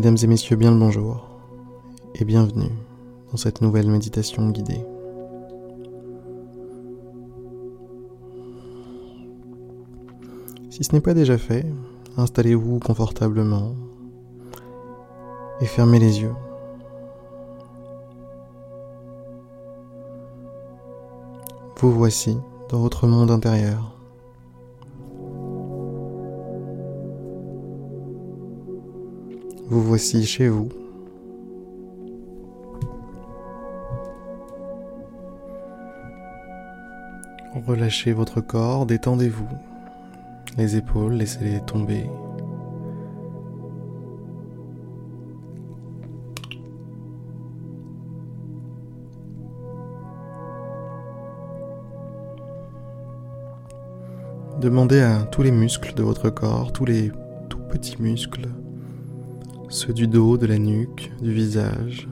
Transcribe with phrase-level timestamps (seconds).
[0.00, 1.28] Mesdames et messieurs, bien le bonjour
[2.14, 2.70] et bienvenue
[3.30, 4.82] dans cette nouvelle méditation guidée.
[10.70, 11.66] Si ce n'est pas déjà fait,
[12.16, 13.74] installez-vous confortablement
[15.60, 16.34] et fermez les yeux.
[21.76, 22.38] Vous voici
[22.70, 23.99] dans votre monde intérieur.
[29.70, 30.68] Vous voici chez vous.
[37.68, 39.46] Relâchez votre corps, détendez-vous.
[40.58, 42.10] Les épaules, laissez-les tomber.
[54.60, 57.12] Demandez à tous les muscles de votre corps, tous les
[57.48, 58.48] tout petits muscles,
[59.70, 62.08] ceux du dos, de la nuque, du visage,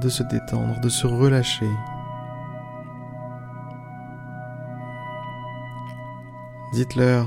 [0.00, 1.70] de se détendre, de se relâcher.
[6.74, 7.26] Dites-leur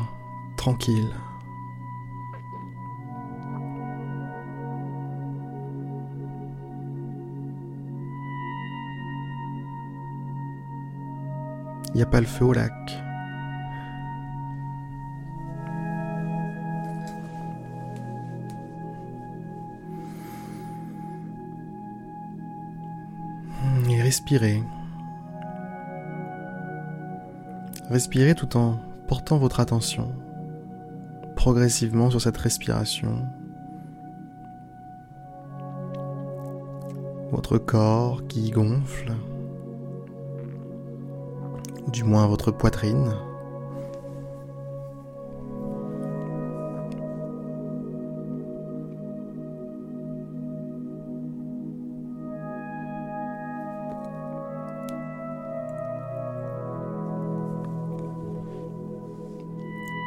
[0.55, 1.09] tranquille.
[11.93, 12.71] Il a pas le feu au lac.
[24.11, 24.61] Respirez.
[27.89, 30.11] Respirez tout en portant votre attention
[31.37, 33.25] progressivement sur cette respiration.
[37.31, 39.13] Votre corps qui gonfle,
[41.93, 43.13] du moins votre poitrine.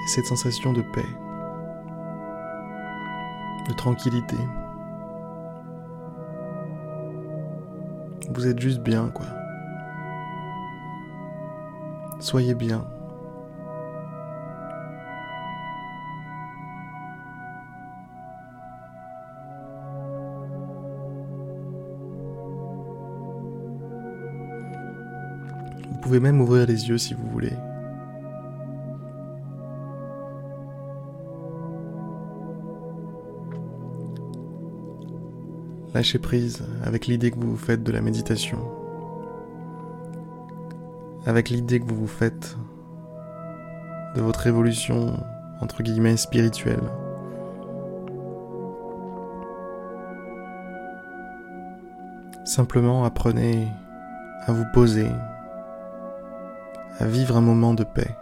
[0.05, 1.07] Et cette sensation de paix,
[3.69, 4.37] de tranquillité.
[8.35, 9.27] Vous êtes juste bien, quoi.
[12.21, 12.85] Soyez bien.
[25.91, 27.57] Vous pouvez même ouvrir les yeux si vous voulez.
[35.95, 38.59] Lâchez prise avec l'idée que vous vous faites de la méditation,
[41.25, 42.57] avec l'idée que vous vous faites
[44.17, 45.17] de votre évolution
[45.61, 46.83] entre guillemets spirituelle.
[52.45, 53.69] Simplement apprenez
[54.47, 55.09] à vous poser,
[56.99, 58.17] à vivre un moment de paix.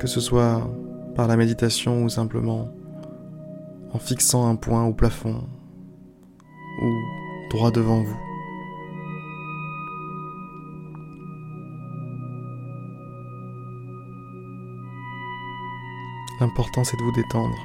[0.00, 0.68] Que ce soit
[1.14, 2.68] par la méditation ou simplement
[3.92, 5.44] en fixant un point au plafond
[6.82, 8.16] ou droit devant vous.
[16.40, 17.58] L'important c'est de vous détendre.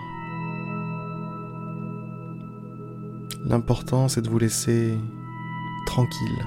[3.45, 4.97] L'important c'est de vous laisser
[5.85, 6.45] tranquille.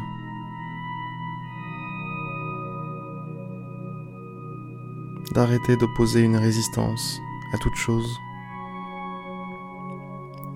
[5.35, 7.21] D'arrêter d'opposer une résistance
[7.53, 8.19] à toute chose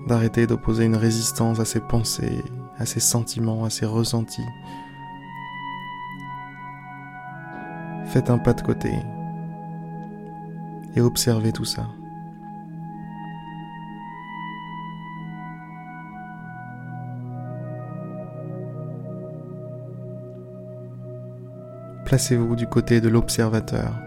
[0.07, 2.43] d'arrêter d'opposer une résistance à ses pensées,
[2.77, 4.41] à ses sentiments, à ses ressentis.
[8.05, 8.93] Faites un pas de côté
[10.95, 11.87] et observez tout ça.
[22.05, 23.97] Placez-vous du côté de l'observateur.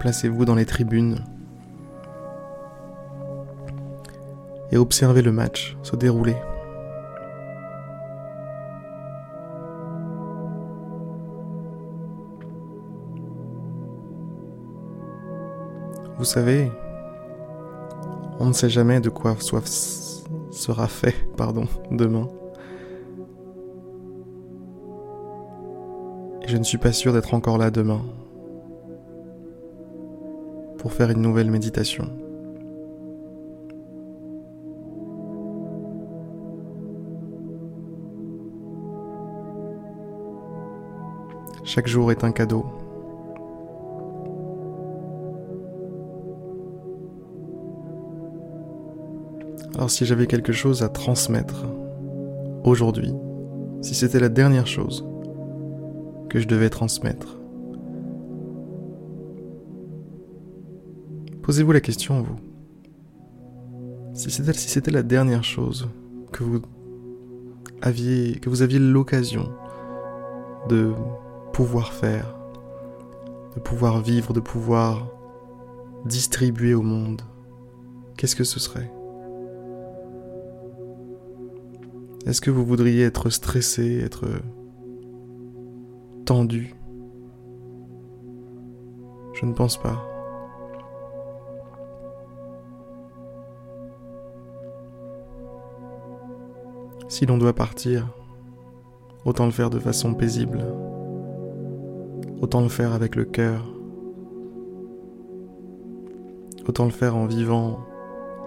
[0.00, 1.24] Placez-vous dans les tribunes
[4.72, 6.36] et observez le match se dérouler.
[16.18, 16.72] Vous savez,
[18.40, 19.66] on ne sait jamais de quoi soit,
[20.50, 22.28] sera fait pardon, demain.
[26.42, 28.00] Et je ne suis pas sûr d'être encore là demain
[30.78, 32.25] pour faire une nouvelle méditation.
[41.66, 42.64] Chaque jour est un cadeau.
[49.74, 51.66] Alors si j'avais quelque chose à transmettre
[52.62, 53.12] aujourd'hui,
[53.82, 55.04] si c'était la dernière chose
[56.28, 57.36] que je devais transmettre,
[61.42, 62.36] posez-vous la question, vous.
[64.14, 65.88] Si c'était si la dernière chose
[66.30, 66.62] que vous
[67.82, 69.50] aviez, que vous aviez l'occasion
[70.68, 70.94] de
[71.56, 72.36] pouvoir faire,
[73.54, 75.08] de pouvoir vivre, de pouvoir
[76.04, 77.22] distribuer au monde,
[78.18, 78.92] qu'est-ce que ce serait?
[82.26, 84.26] Est-ce que vous voudriez être stressé, être
[86.26, 86.74] tendu?
[89.32, 90.04] Je ne pense pas.
[97.08, 98.14] Si l'on doit partir,
[99.24, 100.62] autant le faire de façon paisible,
[102.40, 103.64] autant le faire avec le cœur,
[106.66, 107.80] autant le faire en vivant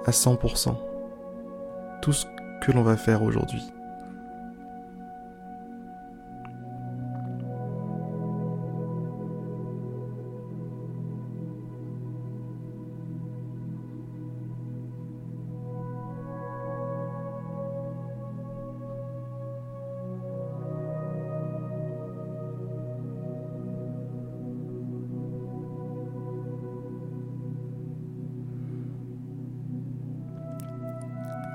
[0.05, 0.75] à 100%
[2.01, 2.25] tout ce
[2.61, 3.61] que l'on va faire aujourd'hui.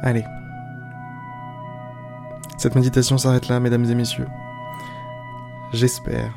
[0.07, 0.27] Allez,
[2.59, 4.27] cette méditation s'arrête là, mesdames et messieurs.
[5.73, 6.35] J'espère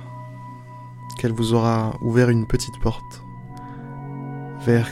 [1.18, 3.26] qu'elle vous aura ouvert une petite porte
[4.62, 4.88] vers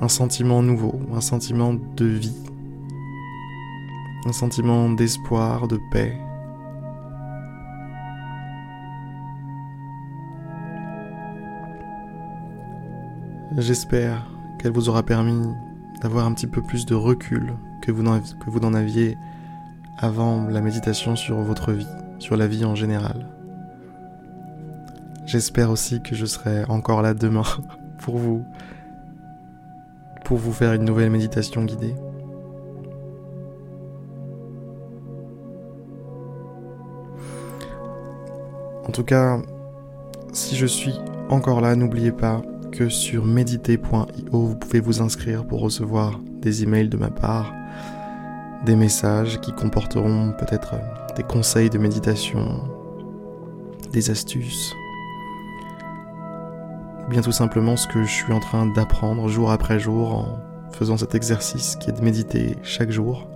[0.00, 2.42] un sentiment nouveau, un sentiment de vie,
[4.24, 6.18] un sentiment d'espoir, de paix.
[13.58, 14.26] J'espère
[14.58, 15.52] qu'elle vous aura permis
[16.00, 17.54] d'avoir un petit peu plus de recul
[17.92, 19.16] que vous n'en aviez
[19.98, 21.86] avant la méditation sur votre vie,
[22.18, 23.26] sur la vie en général.
[25.26, 27.42] J'espère aussi que je serai encore là demain
[27.98, 28.44] pour vous
[30.24, 31.94] pour vous faire une nouvelle méditation guidée.
[38.86, 39.38] En tout cas,
[40.32, 40.94] si je suis
[41.30, 42.42] encore là, n'oubliez pas
[42.72, 47.52] que sur méditer.io, vous pouvez vous inscrire pour recevoir des emails de ma part
[48.64, 50.74] des messages qui comporteront peut-être
[51.16, 52.64] des conseils de méditation,
[53.92, 54.74] des astuces,
[57.06, 60.38] ou bien tout simplement ce que je suis en train d'apprendre jour après jour en
[60.72, 63.28] faisant cet exercice qui est de méditer chaque jour.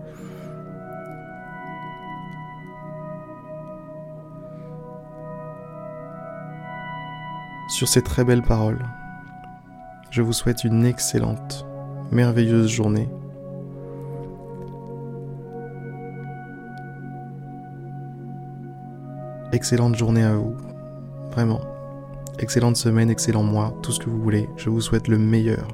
[7.68, 8.84] Sur ces très belles paroles,
[10.10, 11.64] je vous souhaite une excellente,
[12.10, 13.08] merveilleuse journée
[19.52, 20.56] excellente journée à vous.
[21.30, 21.60] Vraiment.
[22.38, 24.48] Excellente semaine, excellent mois, tout ce que vous voulez.
[24.56, 25.68] Je vous souhaite le meilleur.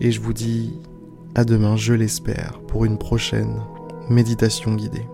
[0.00, 0.80] Et je vous dis
[1.34, 3.60] à demain, je l'espère, pour une prochaine
[4.08, 5.06] méditation guidée.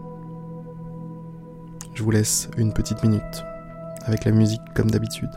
[1.95, 3.44] Je vous laisse une petite minute
[4.05, 5.31] avec la musique comme d'habitude.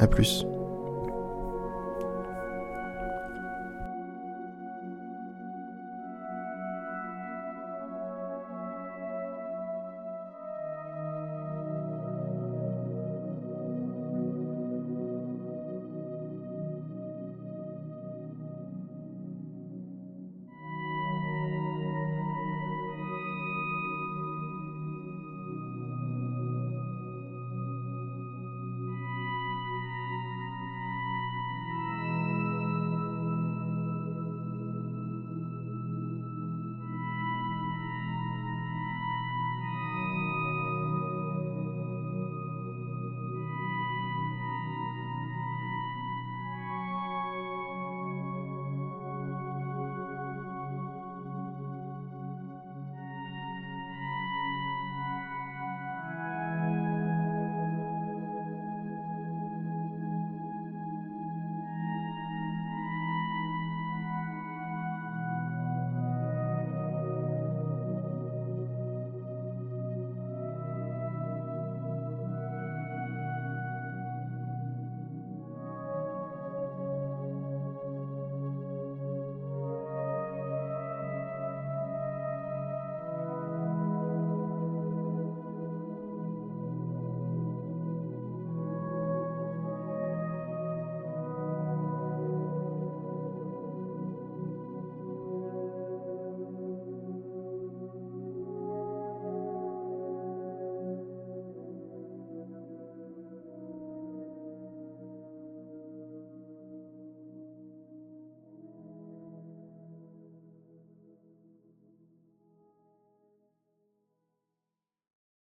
[0.00, 0.44] A plus.